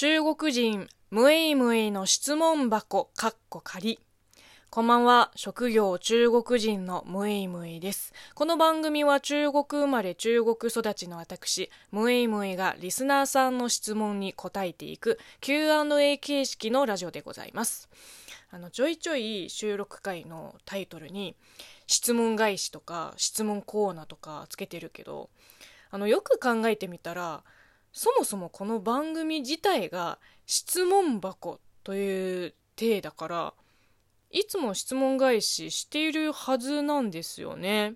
[0.00, 3.98] 中国人ムエイムエイの質問箱かっこ仮
[4.70, 5.32] こんばんは。
[5.34, 8.12] 職業中国人のムエイムエイです。
[8.36, 17.88] この番組は中国生まれ中国育ちの私ムエイムエイがリスナーさんの質問に答えていく Q&A 形式のラジオでございます。
[18.52, 21.34] あのちょいちょい収録回のタイトルに
[21.88, 25.28] 質問返しとか質問コーナーとかつけてるけど
[25.90, 27.42] あのよく考えてみたら
[27.98, 33.54] そもそもこの番組自体が質問箱という体だから
[34.30, 37.94] いつも質問返ししているはずなんですよね。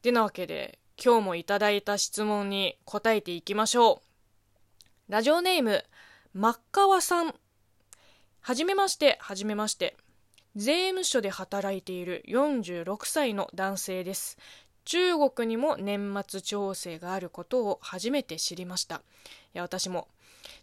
[0.00, 4.00] でなわけで今日もいただいた質問に答えていきましょ
[5.08, 5.12] う。
[5.12, 5.84] ラジオネーム、
[6.32, 7.34] 真っ川さん。
[8.40, 9.98] はじめまして、はじめまして。
[10.56, 14.38] 税務署で働いている46歳の男性です。
[14.84, 18.96] 中国にも年末調整があることを初めて知りました。
[18.96, 19.00] い
[19.54, 20.08] や私も。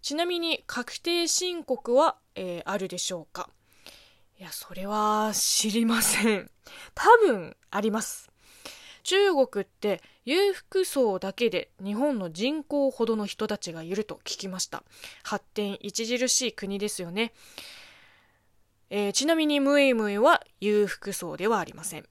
[0.02, 3.50] ちなみに確定申告は、えー、あるでしょうか？
[4.39, 6.50] いやそれは知りません。
[6.94, 8.30] 多分あります。
[9.03, 14.83] 中国って裕福層だけで日本の人口ほどの人たちがいると聞きました。
[15.23, 17.33] 発展著しい国ですよね、
[18.91, 22.06] えー、ちなみにムイムエは裕福層ではありません。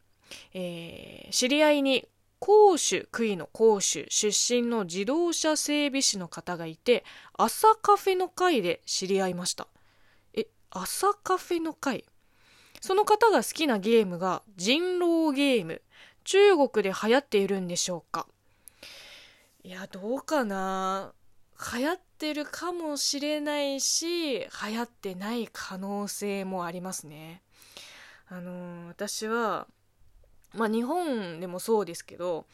[0.55, 2.07] えー、知り合いに
[2.39, 9.67] 甲州、区医の甲州出身の自動車整備士の方がいて、朝カフェの会で知り合いました。
[10.33, 12.05] え、朝カフェの会？
[12.81, 15.83] その方が好きなゲームが人狼ゲーム。
[16.25, 18.27] 中国で流行っているんでしょうか？
[19.63, 21.13] いや、どうかな？
[21.75, 27.43] 流行ってるかもしれないし、流行ってない可能性もありますね。
[28.29, 29.67] あのー、私は、
[30.55, 32.47] まあ日本でもそうですけど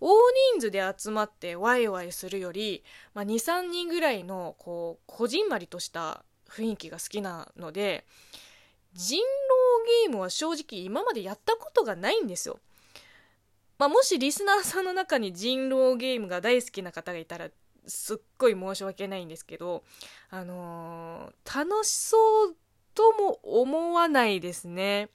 [0.00, 0.14] 大
[0.54, 2.82] 人数で集まってワイワイするより、
[3.14, 8.04] まあ、23人ぐらいのこうこじんまりとした雰囲気が好きなので
[8.94, 12.58] 人狼ゲームは正直今までやったことがないんですよ。
[13.78, 17.48] まあ、もしリスナーさんの中に人狼ゲームが大好きな方がいたら
[17.86, 19.82] すっごい申し訳ないんですけど、
[20.30, 22.16] あのー、楽しそ
[22.46, 22.56] う
[22.94, 25.08] とも思わないですね。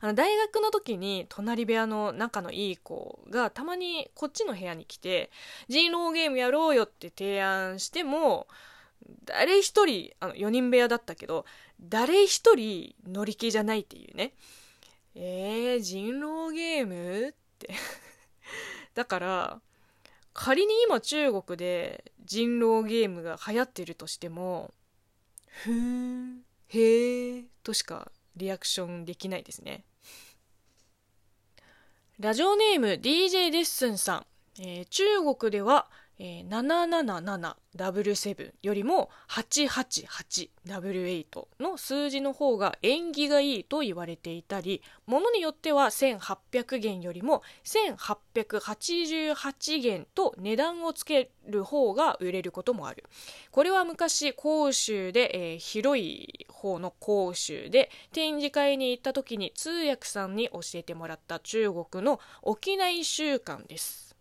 [0.00, 5.30] あの大学の時に隣部屋の仲のいい子がたまにこっちの部屋に来て
[5.68, 8.46] 人狼ゲームやろうよって提案しても
[9.24, 11.44] 誰一人あの4人部屋だったけど
[11.80, 14.32] 誰一人乗り気じゃないっていうね。
[15.14, 17.70] えー、人狼ゲームって。
[18.94, 19.60] だから
[20.32, 24.72] 仮に今中国で人狼ゲームが流行ってるとしても
[25.46, 29.84] ふーんへえとしかリアクションできないですね。
[32.18, 34.26] ラジオネーム DJ レッスンさん、
[34.60, 35.04] えー、中
[35.36, 35.88] 国では
[36.20, 36.48] えー、
[37.72, 53.04] 777W7 よりも 888W8 の数字の方が縁起がいいと言われていたり、ものによっては1800元よりも1888元と値段をつける方が売れることもある。
[53.52, 64.16] これは昔、広州で、えー、広い方の広州で展示会に行った時に通訳さんに教えてもらった中国の沖縄習慣です。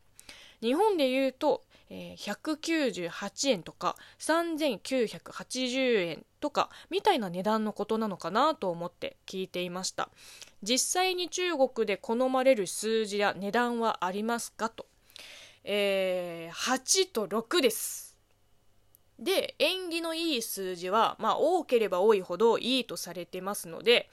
[0.61, 10.09] 日本で言うとえー、198円とか3980円とかみたいな値段のことなのかなと思って聞いていました。
[10.63, 14.85] 実際に中国で好まれる数字や値段はありますかと、
[15.63, 18.06] えー、8と6です。
[19.19, 24.09] で縁起のいい数字は、まあ、多ければ多いほどいいとされてますので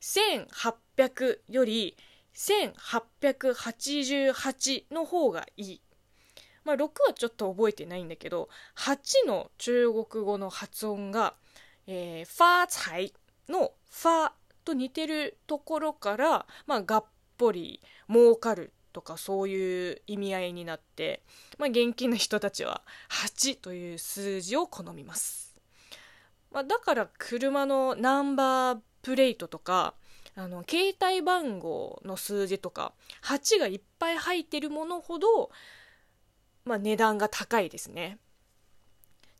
[0.00, 1.96] 1800より
[2.34, 5.80] 1888の方がいい。
[6.64, 11.34] まあ、6はちょっと覚えてないんだけど8の中国語の発音が、
[11.86, 13.14] えー、ファーツハイ
[13.48, 14.32] のファ
[14.64, 17.04] と似てるところから、まあ、がっ
[17.38, 21.22] ぽり儲かるとかそういう意味合いになって、
[21.56, 25.56] まあ、現金の人たちは8という数字を好みます、
[26.50, 29.94] まあ、だから車のナンバープレートとか
[30.34, 35.50] あの携帯番号の数字とか8がいっぱい入ってるものほど
[36.64, 38.18] まあ、値段が高いですね。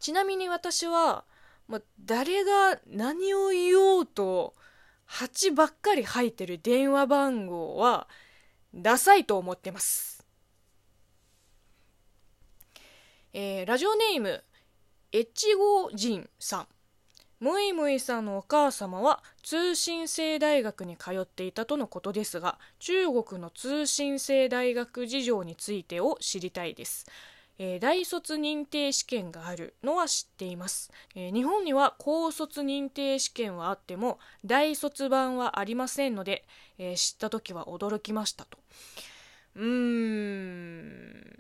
[0.00, 1.24] ちなみに私は、
[1.68, 4.54] まあ、誰が何を言おうと
[5.10, 8.08] 8ばっかり入ってる電話番号は
[8.74, 10.26] ダサいと思ってます。
[13.32, 14.42] えー、ラジオネーム、
[15.12, 16.66] 越後人さん。
[17.40, 27.06] ムイムイさんのお母様は通信制大学に通っていたとのことですが中国の通信制大学事情についてを知りたいです
[27.58, 36.44] えー、大卒認定試験があるのは知っています、えー、日本には高卒認定試験はあっても大卒版はありませんので、
[36.78, 38.58] えー、知った時は驚きましたと。
[39.56, 41.38] うーん。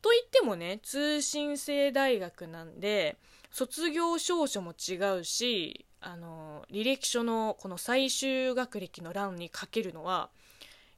[0.00, 3.18] といってもね通信制大学なんで
[3.50, 10.30] 卒業証書も違うしあの履歴書のこの最終学歴の欄に書けるのは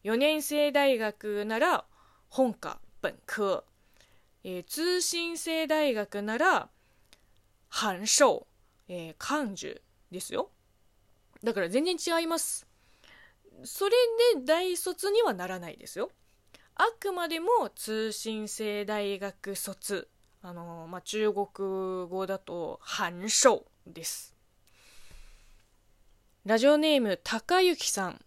[0.04, 1.84] 4年生大学なら
[2.28, 3.64] 本科本科、
[4.44, 6.68] えー、通信制大学なら
[7.68, 8.46] 半寿、
[8.88, 10.50] えー、漢樹ですよ。
[11.42, 12.66] だから全然違います。
[13.64, 13.92] それ
[14.36, 16.10] で大卒にはならないですよ。
[16.74, 20.08] あくまでも通信制大学卒
[20.42, 21.46] あのまあ、中国
[22.08, 24.34] 語だと半寿です。
[26.46, 28.24] ラジオネーム高幸さん。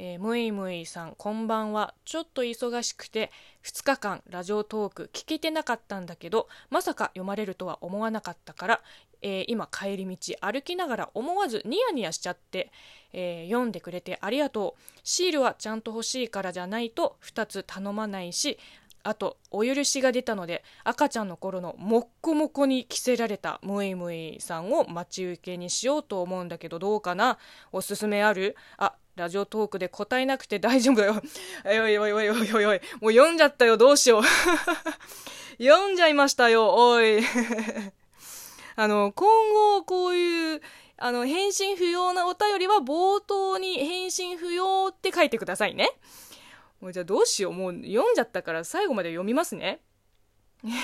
[0.00, 1.92] えー、むいむいさんこんばんは。
[2.04, 3.32] ちょっと忙しくて
[3.64, 8.80] 2日間ラジオトーク聞けてなかったんだけどまさか読まれるとは思わなかったから、
[9.22, 12.70] えー、今帰り道歩きながら思わずニヤニヤしちゃって、
[13.12, 15.00] えー、読んでくれてありがとう。
[15.02, 18.56] シールはちゃんと欲しいからじゃないと2つ頼まないし
[19.02, 27.38] あとお許しが出たので赤ちゃんの頃のもっこもこに着せられたムイムイさんを待ち受けにしようと思うんだけどどうかな？
[27.72, 28.54] おすすめある？
[28.76, 31.20] あラジオトークで答えなくて大丈夫だよ。
[31.64, 32.80] お いおいおいおいおいおいおい。
[33.00, 33.76] もう読んじゃったよ。
[33.76, 34.22] どうしよう。
[35.60, 36.72] 読んじゃいましたよ。
[36.72, 37.18] おい。
[38.76, 40.62] あの、今後こういう、
[40.98, 45.90] あの、返信不要なお便りは冒頭に返信不要って書いてくださいね。
[46.80, 47.52] もうじゃあどうしよう。
[47.52, 49.80] もう読んじゃったから最後まで読みますね。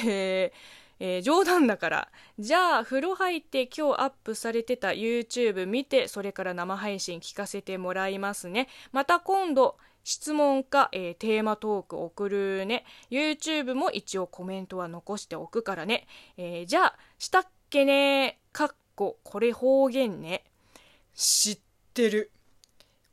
[0.05, 2.12] えーえー、冗談だから。
[2.38, 8.69] じゃあ、風呂入って今日アップされてた YouTube 見て、それから生配信聞かせてもらいますね。
[8.93, 9.76] また今度、
[10.06, 12.85] 質問か、えー、テーマトーク送るね。
[13.11, 16.06] YouTube も一応コメントは残しておくからね。
[16.37, 20.44] えー、じゃあ、したっけねかっこ、これ方言ね。
[21.14, 21.58] 知っ
[21.94, 22.31] てる。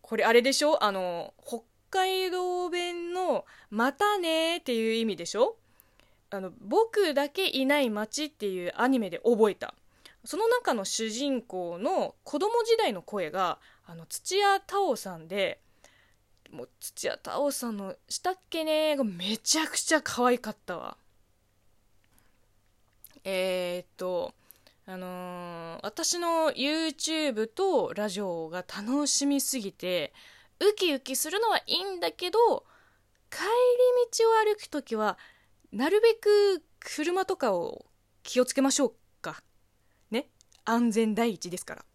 [0.02, 0.84] これあれでしょ？
[0.84, 5.56] あの、北海道弁の、またねっていう意味でしょ？
[6.32, 9.74] あの僕だけいない街っていうアニメで覚えた。
[10.24, 15.60] その中の主人公の子供時代の声があの土屋太鳳さんで
[16.52, 20.98] もう土屋太鳳さんの「したっけね」がめちゃくちゃ可愛かったわ。
[23.24, 24.34] えー、っと
[24.86, 30.14] あのー、私の YouTube とラジオが楽しみすぎて
[30.60, 32.66] ウキウキするのはいいんだけど
[33.30, 33.48] 帰り
[34.12, 35.18] 道を歩く時は
[35.72, 37.86] なるべく車とかを
[38.24, 39.42] 気をつけましょうか。
[40.10, 40.28] ね。
[40.66, 41.86] 安全第一ですから。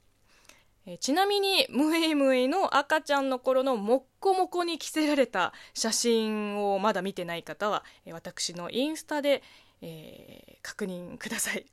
[0.86, 9.42] えちなみに、ムエムエの赤ちゃんの頃のもっこもこに着せられた写真をまだ見てない方は、私のインスタで、
[9.82, 11.66] えー、確認ください。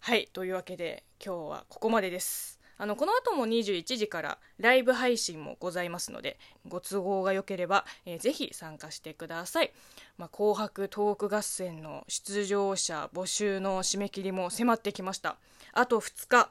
[0.00, 0.28] はい。
[0.32, 2.60] というわけで、今日はここまでです。
[2.78, 6.38] あのこの後も21時からライブ配信もございますので
[6.68, 9.72] ご都合が良ければ、えー、ぜひ参加してください、
[10.18, 15.36] まあ、紅白トーク合戦の出場者募集の締め切りも迫ってきました。
[15.72, 16.50] あと2日。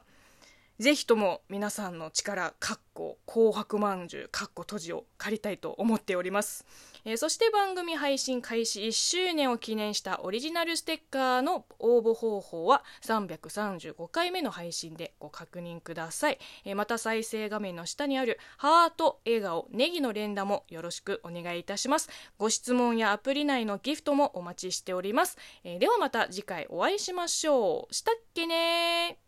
[0.78, 6.66] ぜひとも皆さんの力、かっこ紅白まんじゅう、かっこ閉じを借りたいと思っております。
[7.06, 16.38] えー、そして番組配信開始1周年を記念したオリジナルステッカーの応募方法は335回目の配信でご確認ください。
[16.66, 22.10] えー、また再生画面の下にあるハート、笑顔、ネギの連打もよろしくお願いいたします。
[22.36, 25.38] ご質問やアプリ内のギフトもお待ちしております。
[25.64, 27.94] えー、ではまた次回お会いしましょう。
[27.94, 29.25] したっけね